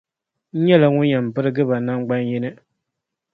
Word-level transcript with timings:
N 0.57 0.59
nyɛla 0.65 0.87
ŋun 0.93 1.09
yɛn 1.11 1.25
birigi 1.33 1.63
ba 1.69 1.75
namgbaniyini. 1.79 2.51